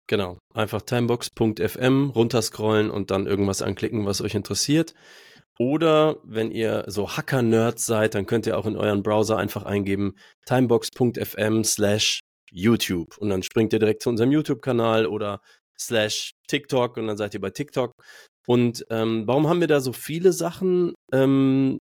Genau, 0.09 0.39
einfach 0.53 0.83
timebox.fm 0.83 2.11
runterscrollen 2.11 2.91
und 2.91 3.11
dann 3.11 3.27
irgendwas 3.27 3.63
anklicken, 3.63 4.05
was 4.05 4.21
euch 4.21 4.35
interessiert. 4.35 4.95
Oder 5.63 6.17
wenn 6.25 6.51
ihr 6.51 6.83
so 6.89 7.17
Hacker-Nerds 7.17 7.87
seid, 7.87 8.17
dann 8.17 8.27
könnt 8.27 8.47
ihr 8.47 8.59
auch 8.59 8.67
in 8.67 8.77
euren 8.77 9.05
Browser 9.05 9.37
einfach 9.39 9.63
eingeben 9.63 10.17
timebox.fm 10.45 11.63
slash 11.63 12.19
YouTube 12.51 13.17
und 13.19 13.31
dann 13.31 13.45
springt 13.45 13.73
ihr 13.73 13.79
direkt 13.79 14.03
zu 14.03 14.11
unserem 14.11 14.33
YouTube-Kanal 14.33 15.07
oder 15.07 15.41
slash 15.79 16.33
TikTok 16.49 16.97
und 16.97 17.07
dann 17.07 17.17
seid 17.17 17.35
ihr 17.35 17.41
bei 17.41 17.51
TikTok. 17.51 17.93
Und 18.49 18.85
ähm, 18.91 19.23
warum 19.29 19.49
haben 19.49 19.61
wir 19.61 19.69
da 19.69 19.79
so 19.79 19.93
viele 19.93 20.33
Sachen? 20.33 20.95
Ähm, 21.13 21.79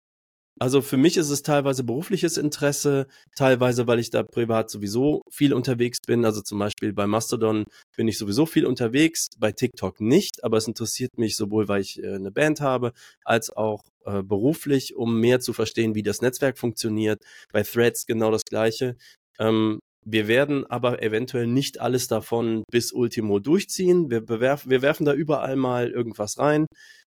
also 0.60 0.82
für 0.82 0.98
mich 0.98 1.18
ist 1.18 1.30
es 1.30 1.44
teilweise 1.44 1.84
berufliches 1.84 2.38
Interesse, 2.38 3.08
teilweise, 3.36 3.88
weil 3.88 4.00
ich 4.00 4.10
da 4.10 4.24
privat 4.24 4.70
sowieso 4.70 5.22
viel 5.30 5.54
unterwegs 5.54 6.00
bin. 6.06 6.26
Also 6.26 6.42
zum 6.42 6.60
Beispiel 6.60 6.94
bei 6.94 7.08
Mastodon 7.08 7.66
bin 7.96 8.08
ich 8.08 8.18
sowieso 8.18 8.46
viel 8.46 8.66
unterwegs, 8.66 9.28
bei 9.38 9.52
TikTok 9.52 10.02
nicht, 10.02 10.44
aber 10.44 10.58
es 10.58 10.68
interessiert 10.68 11.18
mich 11.18 11.36
sowohl, 11.36 11.68
weil 11.68 11.82
ich 11.82 12.02
äh, 12.02 12.16
eine 12.16 12.32
Band 12.32 12.62
habe, 12.62 12.94
als 13.24 13.50
auch 13.50 13.84
äh, 14.06 14.24
beruflich, 14.24 14.96
um 14.96 15.20
mehr 15.20 15.40
zu 15.40 15.54
verstehen, 15.54 15.96
wie 15.96 16.04
das 16.04 16.22
Netzwerk 16.22 16.58
funktioniert. 16.58 17.22
Bei 17.52 17.64
Threads 17.64 18.06
genau 18.06 18.32
das 18.32 18.44
gleiche. 18.44 18.96
Ähm, 19.40 19.80
wir 20.06 20.28
werden 20.28 20.66
aber 20.66 21.04
eventuell 21.04 21.48
nicht 21.48 21.82
alles 21.82 22.08
davon 22.08 22.64
bis 22.72 22.94
Ultimo 22.94 23.40
durchziehen. 23.40 24.10
Wir, 24.10 24.22
bewerf, 24.22 24.68
wir 24.68 24.82
werfen 24.82 25.06
da 25.06 25.14
überall 25.14 25.58
mal 25.58 25.92
irgendwas 25.92 26.38
rein. 26.38 26.66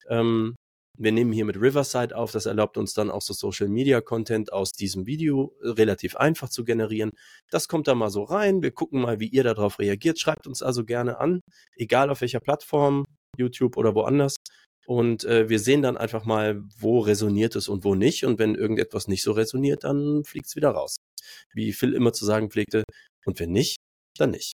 Ähm, 0.07 0.55
wir 0.97 1.11
nehmen 1.11 1.31
hier 1.31 1.45
mit 1.45 1.59
Riverside 1.59 2.15
auf. 2.15 2.31
Das 2.31 2.45
erlaubt 2.45 2.77
uns 2.77 2.93
dann 2.93 3.09
auch 3.09 3.21
so 3.21 3.33
Social 3.33 3.67
Media 3.67 4.01
Content 4.01 4.53
aus 4.53 4.71
diesem 4.71 5.05
Video 5.05 5.55
relativ 5.61 6.15
einfach 6.15 6.49
zu 6.49 6.63
generieren. 6.63 7.11
Das 7.49 7.67
kommt 7.67 7.87
da 7.87 7.95
mal 7.95 8.09
so 8.09 8.23
rein. 8.23 8.61
Wir 8.61 8.71
gucken 8.71 9.01
mal, 9.01 9.19
wie 9.19 9.27
ihr 9.27 9.43
darauf 9.43 9.79
reagiert. 9.79 10.19
Schreibt 10.19 10.47
uns 10.47 10.61
also 10.61 10.85
gerne 10.85 11.19
an, 11.19 11.41
egal 11.75 12.09
auf 12.09 12.21
welcher 12.21 12.39
Plattform, 12.39 13.05
YouTube 13.37 13.77
oder 13.77 13.95
woanders. 13.95 14.35
Und 14.85 15.23
äh, 15.23 15.47
wir 15.49 15.59
sehen 15.59 15.81
dann 15.81 15.97
einfach 15.97 16.25
mal, 16.25 16.61
wo 16.77 16.99
resoniert 16.99 17.55
es 17.55 17.69
und 17.69 17.85
wo 17.85 17.95
nicht. 17.95 18.25
Und 18.25 18.37
wenn 18.37 18.55
irgendetwas 18.55 19.07
nicht 19.07 19.23
so 19.23 19.31
resoniert, 19.31 19.85
dann 19.85 20.23
fliegt 20.25 20.47
es 20.47 20.55
wieder 20.55 20.71
raus 20.71 20.97
wie 21.53 21.73
Phil 21.73 21.93
immer 21.93 22.13
zu 22.13 22.25
sagen 22.25 22.49
pflegte. 22.49 22.83
Und 23.25 23.39
wenn 23.39 23.51
nicht, 23.51 23.77
dann 24.17 24.31
nicht. 24.31 24.53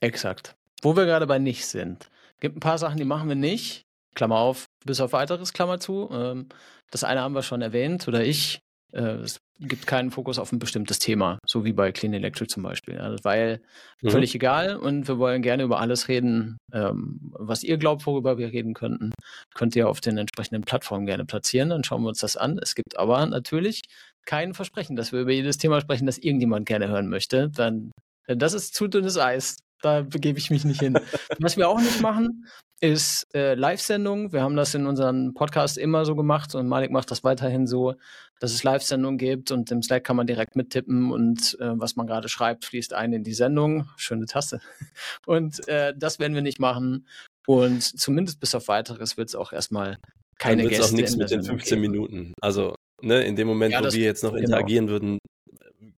Exakt. 0.00 0.54
Wo 0.82 0.96
wir 0.96 1.04
gerade 1.04 1.26
bei 1.26 1.38
nicht 1.38 1.66
sind. 1.66 2.10
Gibt 2.40 2.56
ein 2.56 2.60
paar 2.60 2.78
Sachen, 2.78 2.98
die 2.98 3.04
machen 3.04 3.28
wir 3.28 3.36
nicht. 3.36 3.82
Klammer 4.14 4.38
auf, 4.38 4.66
bis 4.84 5.00
auf 5.00 5.12
weiteres, 5.12 5.52
Klammer 5.52 5.80
zu. 5.80 6.08
Ähm, 6.12 6.48
das 6.90 7.04
eine 7.04 7.20
haben 7.20 7.34
wir 7.34 7.42
schon 7.42 7.62
erwähnt, 7.62 8.06
oder 8.08 8.24
ich. 8.24 8.60
Äh, 8.92 9.16
es 9.16 9.38
gibt 9.60 9.86
keinen 9.86 10.10
Fokus 10.10 10.38
auf 10.38 10.52
ein 10.52 10.58
bestimmtes 10.58 10.98
Thema, 10.98 11.38
so 11.46 11.64
wie 11.64 11.72
bei 11.72 11.92
Clean 11.92 12.12
Electric 12.12 12.48
zum 12.48 12.62
Beispiel. 12.62 12.98
weil 13.22 13.60
mhm. 14.02 14.10
völlig 14.10 14.34
egal 14.34 14.76
und 14.76 15.08
wir 15.08 15.18
wollen 15.18 15.42
gerne 15.42 15.62
über 15.62 15.80
alles 15.80 16.08
reden, 16.08 16.58
ähm, 16.72 17.18
was 17.32 17.62
ihr 17.62 17.76
glaubt, 17.78 18.06
worüber 18.06 18.38
wir 18.38 18.52
reden 18.52 18.74
könnten. 18.74 19.12
Könnt 19.54 19.76
ihr 19.76 19.88
auf 19.88 20.00
den 20.00 20.18
entsprechenden 20.18 20.62
Plattformen 20.62 21.06
gerne 21.06 21.24
platzieren, 21.24 21.70
dann 21.70 21.84
schauen 21.84 22.02
wir 22.02 22.08
uns 22.08 22.20
das 22.20 22.36
an. 22.36 22.58
Es 22.58 22.74
gibt 22.74 22.98
aber 22.98 23.24
natürlich 23.26 23.82
kein 24.26 24.54
Versprechen, 24.54 24.96
dass 24.96 25.12
wir 25.12 25.20
über 25.20 25.32
jedes 25.32 25.58
Thema 25.58 25.80
sprechen, 25.80 26.06
das 26.06 26.18
irgendjemand 26.18 26.66
gerne 26.66 26.88
hören 26.88 27.08
möchte. 27.08 27.50
Dann, 27.50 27.92
das 28.26 28.54
ist 28.54 28.74
zu 28.74 28.88
dünnes 28.88 29.18
Eis. 29.18 29.58
Da 29.82 30.00
begebe 30.02 30.38
ich 30.38 30.50
mich 30.50 30.64
nicht 30.64 30.80
hin. 30.80 30.94
Was 31.38 31.56
wir 31.56 31.68
auch 31.68 31.80
nicht 31.80 32.00
machen, 32.00 32.46
ist 32.84 33.26
äh, 33.34 33.54
Live-Sendungen. 33.54 34.32
Wir 34.32 34.42
haben 34.42 34.56
das 34.56 34.74
in 34.74 34.86
unserem 34.86 35.32
Podcast 35.32 35.78
immer 35.78 36.04
so 36.04 36.14
gemacht 36.14 36.54
und 36.54 36.68
Malik 36.68 36.90
macht 36.90 37.10
das 37.10 37.24
weiterhin 37.24 37.66
so, 37.66 37.94
dass 38.40 38.52
es 38.52 38.62
Live-Sendungen 38.62 39.16
gibt 39.16 39.50
und 39.50 39.70
im 39.70 39.82
Slack 39.82 40.04
kann 40.04 40.16
man 40.16 40.26
direkt 40.26 40.54
mittippen 40.54 41.10
und 41.10 41.56
äh, 41.60 41.72
was 41.80 41.96
man 41.96 42.06
gerade 42.06 42.28
schreibt, 42.28 42.66
fließt 42.66 42.92
ein 42.92 43.12
in 43.14 43.24
die 43.24 43.32
Sendung. 43.32 43.88
Schöne 43.96 44.26
Taste. 44.26 44.60
Und 45.26 45.66
äh, 45.68 45.94
das 45.96 46.18
werden 46.18 46.34
wir 46.34 46.42
nicht 46.42 46.60
machen. 46.60 47.06
Und 47.46 47.82
zumindest 47.82 48.40
bis 48.40 48.54
auf 48.54 48.68
weiteres 48.68 49.16
wird 49.16 49.28
es 49.28 49.34
auch 49.34 49.52
erstmal 49.52 49.98
keine 50.38 50.62
Dann 50.62 50.70
Gäste. 50.70 50.84
auch 50.84 50.92
nichts 50.92 51.16
mit 51.16 51.30
den 51.30 51.42
15 51.42 51.80
geben. 51.80 51.92
Minuten. 51.92 52.32
Also 52.40 52.74
Ne, 53.02 53.22
in 53.24 53.36
dem 53.36 53.46
Moment, 53.46 53.72
ja, 53.72 53.84
wo 53.84 53.92
wir 53.92 54.04
jetzt 54.04 54.22
noch 54.24 54.32
genau. 54.32 54.44
interagieren 54.44 54.88
würden, 54.88 55.18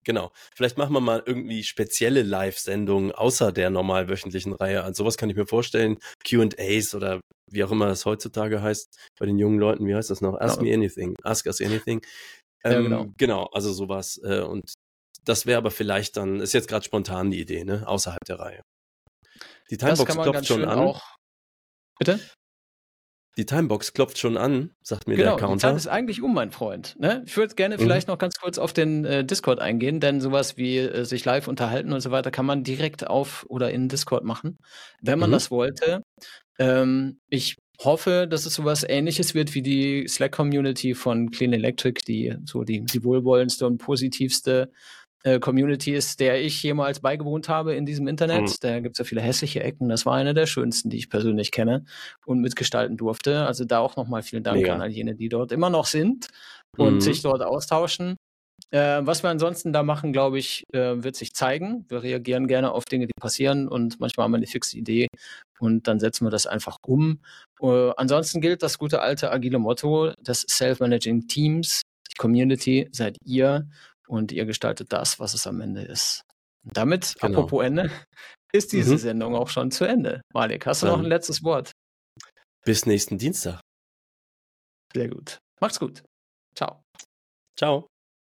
genau. 0.06 0.32
Vielleicht 0.54 0.78
machen 0.78 0.94
wir 0.94 1.00
mal 1.00 1.22
irgendwie 1.26 1.62
spezielle 1.62 2.22
Live-Sendungen 2.22 3.12
außer 3.12 3.52
der 3.52 3.68
normal 3.68 4.08
wöchentlichen 4.08 4.54
Reihe. 4.54 4.82
Also 4.82 5.02
sowas 5.02 5.18
kann 5.18 5.28
ich 5.28 5.36
mir 5.36 5.46
vorstellen. 5.46 5.98
Q&As 6.26 6.94
oder 6.94 7.20
wie 7.50 7.62
auch 7.62 7.70
immer 7.70 7.86
das 7.86 8.06
heutzutage 8.06 8.62
heißt 8.62 8.98
bei 9.18 9.26
den 9.26 9.38
jungen 9.38 9.58
Leuten. 9.58 9.86
Wie 9.86 9.94
heißt 9.94 10.08
das 10.08 10.22
noch? 10.22 10.40
Ask 10.40 10.58
genau. 10.58 10.70
me 10.70 10.75
anything. 10.75 11.14
Ask 11.22 11.44
us 11.46 11.60
anything. 11.60 12.00
Ähm, 12.64 12.72
ja, 12.72 12.80
genau. 12.80 13.06
genau, 13.18 13.44
also 13.52 13.72
sowas. 13.72 14.18
Äh, 14.25 14.40
und 14.40 14.72
das 15.25 15.44
wäre 15.44 15.58
aber 15.58 15.70
vielleicht 15.70 16.16
dann, 16.16 16.40
ist 16.40 16.54
jetzt 16.54 16.68
gerade 16.68 16.84
spontan 16.84 17.30
die 17.30 17.40
Idee, 17.40 17.64
ne? 17.64 17.86
Außerhalb 17.86 18.25
der 18.25 18.38
Reihe. 18.38 18.62
Die 19.70 19.76
Timebox 19.76 20.12
klopft 20.14 20.46
schon 20.46 20.64
an. 20.64 20.78
Auch, 20.78 21.02
bitte? 21.98 22.20
Die 23.36 23.44
Timebox 23.44 23.92
klopft 23.92 24.18
schon 24.18 24.38
an, 24.38 24.70
sagt 24.82 25.06
mir 25.06 25.16
genau, 25.16 25.36
der 25.36 25.46
Counter. 25.46 25.68
Genau, 25.68 25.76
ist 25.76 25.88
eigentlich 25.88 26.22
um, 26.22 26.32
mein 26.32 26.52
Freund. 26.52 26.96
Ne? 26.98 27.22
Ich 27.26 27.36
würde 27.36 27.54
gerne 27.54 27.76
mhm. 27.76 27.80
vielleicht 27.80 28.08
noch 28.08 28.16
ganz 28.16 28.38
kurz 28.40 28.56
auf 28.56 28.72
den 28.72 29.04
äh, 29.04 29.24
Discord 29.24 29.60
eingehen, 29.60 30.00
denn 30.00 30.22
sowas 30.22 30.56
wie 30.56 30.78
äh, 30.78 31.04
sich 31.04 31.24
live 31.24 31.46
unterhalten 31.46 31.92
und 31.92 32.00
so 32.00 32.10
weiter 32.10 32.30
kann 32.30 32.46
man 32.46 32.64
direkt 32.64 33.06
auf 33.06 33.44
oder 33.48 33.70
in 33.70 33.88
Discord 33.88 34.24
machen, 34.24 34.58
wenn 35.02 35.18
man 35.18 35.30
mhm. 35.30 35.34
das 35.34 35.50
wollte. 35.50 36.02
Ähm, 36.58 37.20
ich 37.28 37.56
hoffe, 37.84 38.26
dass 38.28 38.46
es 38.46 38.54
sowas 38.54 38.84
ähnliches 38.88 39.34
wird 39.34 39.54
wie 39.54 39.62
die 39.62 40.08
Slack-Community 40.08 40.94
von 40.94 41.30
Clean 41.30 41.52
Electric, 41.52 42.00
die 42.06 42.34
so 42.44 42.64
die, 42.64 42.84
die 42.84 43.04
wohlwollendste 43.04 43.66
und 43.66 43.76
positivste 43.78 44.70
äh, 45.26 45.40
Community 45.40 45.92
ist, 45.92 46.21
der 46.21 46.40
ich 46.40 46.62
jemals 46.62 47.00
beigewohnt 47.00 47.49
habe 47.49 47.75
in 47.75 47.85
diesem 47.85 48.06
Internet. 48.06 48.42
Mhm. 48.42 48.54
Da 48.61 48.78
gibt 48.78 48.95
es 48.95 48.99
ja 48.99 49.04
viele 49.04 49.21
hässliche 49.21 49.61
Ecken. 49.61 49.88
Das 49.88 50.06
war 50.06 50.14
eine 50.14 50.35
der 50.35 50.47
schönsten, 50.47 50.88
die 50.88 50.99
ich 50.99 51.11
persönlich 51.11 51.50
kenne 51.50 51.85
und 52.25 52.40
mitgestalten 52.40 52.97
durfte. 52.97 53.45
Also 53.45 53.64
da 53.64 53.80
auch 53.80 53.97
nochmal 53.97 54.23
vielen 54.23 54.45
Dank 54.45 54.59
Mega. 54.59 54.75
an 54.75 54.83
all 54.83 54.90
jene, 54.90 55.16
die 55.16 55.28
dort 55.28 55.50
immer 55.50 55.68
noch 55.68 55.87
sind 55.87 56.28
und 56.78 56.95
mhm. 56.95 57.00
sich 57.00 57.23
dort 57.23 57.42
austauschen. 57.42 58.14
Äh, 58.71 59.00
was 59.04 59.25
wir 59.25 59.30
ansonsten 59.30 59.73
da 59.73 59.83
machen, 59.83 60.12
glaube 60.12 60.38
ich, 60.38 60.62
äh, 60.73 61.02
wird 61.02 61.16
sich 61.16 61.35
zeigen. 61.35 61.85
Wir 61.88 62.04
reagieren 62.04 62.47
gerne 62.47 62.71
auf 62.71 62.85
Dinge, 62.85 63.06
die 63.06 63.12
passieren 63.21 63.66
und 63.66 63.99
manchmal 63.99 64.25
haben 64.25 64.33
wir 64.33 64.37
eine 64.38 64.47
fixe 64.47 64.78
Idee 64.78 65.09
und 65.59 65.88
dann 65.88 65.99
setzen 65.99 66.25
wir 66.25 66.30
das 66.30 66.47
einfach 66.47 66.76
um. 66.87 67.21
Äh, 67.61 67.90
ansonsten 67.97 68.40
gilt 68.40 68.62
das 68.62 68.78
gute 68.78 69.00
alte 69.00 69.33
agile 69.33 69.59
Motto 69.59 70.12
des 70.21 70.47
Self-Managing 70.49 71.26
Teams. 71.26 71.83
Die 72.12 72.16
Community 72.16 72.88
seid 72.92 73.16
ihr 73.25 73.68
und 74.08 74.32
ihr 74.32 74.46
gestaltet 74.46 74.92
das, 74.92 75.18
was 75.18 75.34
es 75.34 75.46
am 75.46 75.60
Ende 75.60 75.82
ist. 75.82 76.22
Und 76.64 76.76
damit, 76.76 77.14
genau. 77.20 77.38
apropos 77.38 77.64
Ende, 77.64 77.90
ist 78.52 78.72
diese 78.72 78.94
mhm. 78.94 78.98
Sendung 78.98 79.34
auch 79.34 79.48
schon 79.48 79.70
zu 79.70 79.84
Ende. 79.84 80.22
Malik, 80.32 80.66
hast 80.66 80.82
du 80.82 80.86
dann 80.86 80.96
noch 80.96 81.04
ein 81.04 81.08
letztes 81.08 81.42
Wort? 81.42 81.72
Bis 82.64 82.86
nächsten 82.86 83.18
Dienstag. 83.18 83.60
Sehr 84.92 85.08
gut. 85.08 85.38
Macht's 85.60 85.78
gut. 85.78 86.02
Ciao. 86.54 86.82
Ciao. 87.58 87.86